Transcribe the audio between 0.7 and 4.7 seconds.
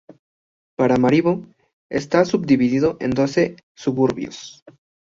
Paramaribo está subdividido en doce suburbios